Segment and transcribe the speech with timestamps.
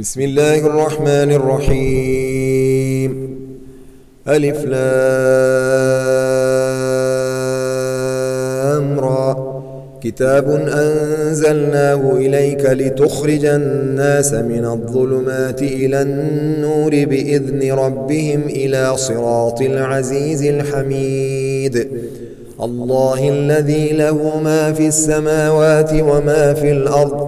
[0.00, 3.36] بسم الله الرحمن الرحيم.
[4.28, 4.78] ألف لام
[9.00, 9.48] را.
[10.02, 21.88] كتاب أنزلناه إليك لتخرج الناس من الظلمات إلى النور بإذن ربهم إلى صراط العزيز الحميد.
[22.62, 27.27] الله الذي له ما في السماوات وما في الأرض.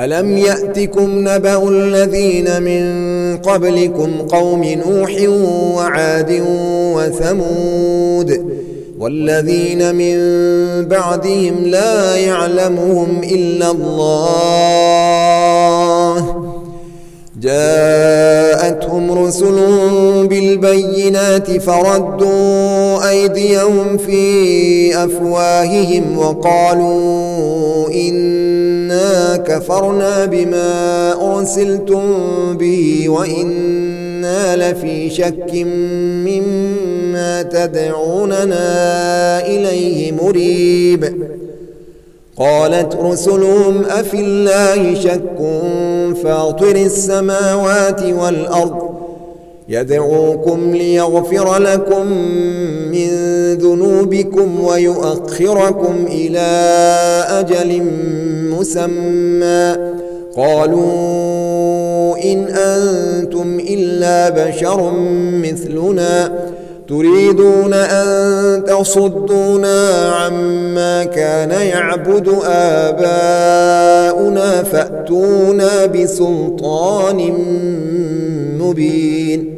[0.00, 2.82] ألم يأتكم نبأ الذين من
[3.36, 5.12] قبلكم قوم نوح
[5.76, 6.42] وعاد
[6.94, 8.58] وثمود
[8.98, 10.18] والذين من
[10.88, 14.68] بعدهم لا يعلمهم إلا الله
[17.40, 19.56] جاءتهم رسل
[20.26, 28.37] بالبينات فردوا أيديهم في أفواههم وقالوا إنا
[29.38, 32.02] كفرنا بما أرسلتم
[32.56, 35.50] به وإنا لفي شك
[36.26, 38.66] مما تدعوننا
[39.46, 41.28] إليه مريب.
[42.38, 45.38] قالت رسلهم أفي الله شك
[46.24, 48.87] فاطر السماوات والأرض
[49.68, 52.06] يدعوكم ليغفر لكم
[52.90, 53.08] من
[53.54, 56.48] ذنوبكم ويؤخركم إلى
[57.28, 57.82] أجل
[58.58, 59.76] مسمى.
[60.36, 64.92] قالوا إن أنتم إلا بشر
[65.44, 66.32] مثلنا.
[66.88, 73.02] تريدون أن تصدونا عما كان يعبد آباؤنا
[74.62, 77.34] فأتونا بسلطان
[78.60, 79.57] مبين.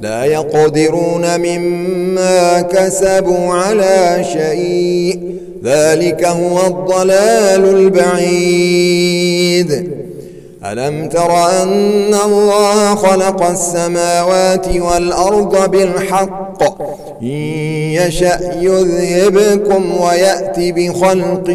[0.00, 5.20] لا يقدرون مما كسبوا على شيء.
[5.64, 9.20] ذلك هو الضلال البعيد.
[10.64, 16.62] ألم تر أن الله خلق السماوات والأرض بالحق؟
[17.22, 17.26] إن
[17.92, 21.50] يشأ يذهبكم ويأتي بخلق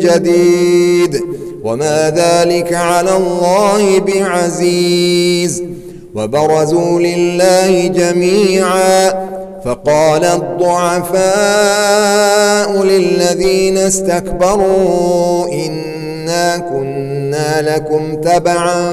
[0.00, 1.20] جديد.
[1.64, 5.62] وما ذلك على الله بعزيز.
[6.16, 9.10] وبرزوا لله جميعا
[9.64, 11.22] فقال الضعفاء
[12.84, 18.92] للذين استكبروا إنا كنا لكم تبعا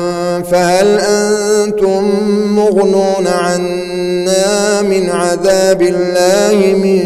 [0.51, 2.03] فهل أنتم
[2.55, 6.99] مغنون عنا من عذاب الله من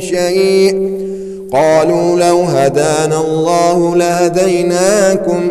[0.00, 0.98] شيء
[1.52, 5.50] قالوا لو هدانا الله لهديناكم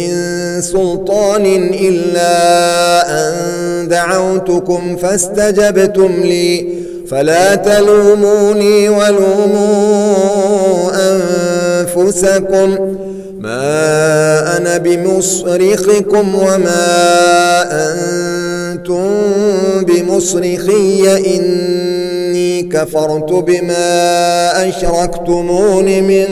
[0.61, 2.31] سلطان إلا
[3.09, 3.33] أن
[3.87, 6.81] دعوتكم فاستجبتم لي.
[7.09, 10.11] فلا تلوموني ولوموا
[11.11, 12.97] أنفسكم.
[13.39, 16.81] ما أنا بمصرخكم وما
[17.71, 19.09] أنتم
[19.81, 21.17] بمصرخي.
[21.37, 26.27] إني كفرت بما أشركتمون من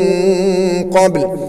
[0.92, 1.49] قبل.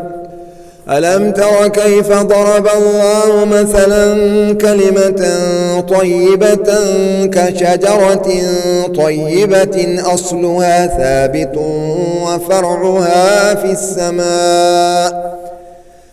[0.91, 4.13] ألم تر كيف ضرب الله مثلا
[4.53, 5.21] كلمة
[5.89, 6.73] طيبة
[7.25, 8.29] كشجرة
[8.97, 11.57] طيبة أصلها ثابت
[12.23, 15.40] وفرعها في السماء.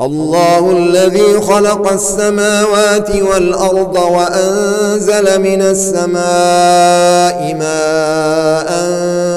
[0.00, 8.68] الله الذي خلق السماوات والأرض وأنزل من السماء ماء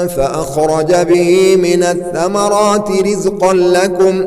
[0.06, 4.24] فأخرج به من الثمرات رزقا لكم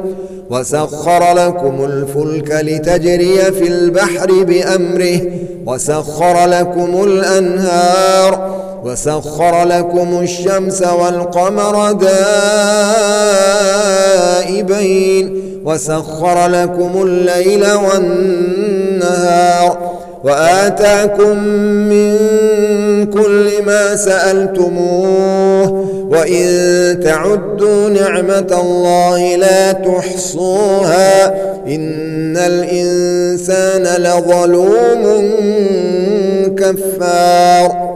[0.49, 5.19] وسخر لكم الفلك لتجري في البحر بأمره
[5.65, 11.91] وسخر لكم الأنهار وسخر لكم الشمس والقمر
[14.61, 19.15] دائبين وسخر لكم الليل والنهار
[20.23, 21.43] وآتاكم
[21.89, 22.15] من
[23.05, 25.71] كل ما سألتموه
[26.09, 26.45] وإن
[27.03, 31.27] تعدوا نعمة الله لا تحصوها
[31.67, 35.31] إن الإنسان لظلوم
[36.57, 37.95] كفار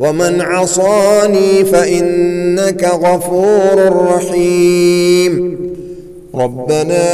[0.00, 5.56] ومن عصاني فإنك غفور رحيم.
[6.34, 7.06] ربنا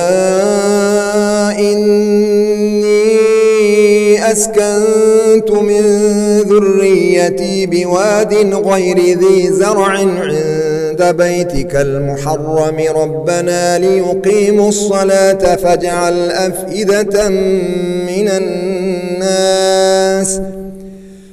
[1.59, 3.13] إني
[4.33, 5.83] أسكنت من
[6.41, 12.77] ذريتي بواد غير ذي زرع عند بيتك المحرم.
[12.97, 17.29] ربنا ليقيموا الصلاة فاجعل أفئدة
[18.09, 20.41] من الناس.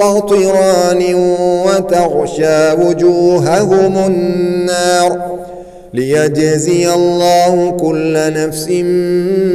[0.00, 1.14] قطران
[1.66, 5.34] وتغشى وجوههم النار
[5.94, 8.68] ليجزي الله كل نفس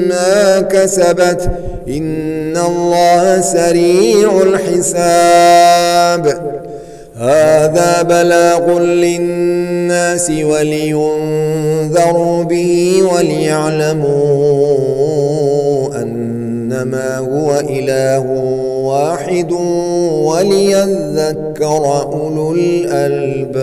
[0.09, 1.49] ما كسبت
[1.87, 6.25] إن الله سريع الحساب.
[7.17, 14.98] هذا بلاغ للناس ولينذروا به وليعلموا
[16.69, 18.19] إنما هو إله
[18.85, 19.51] واحد
[20.29, 23.59] وليذكر أولو الألباب.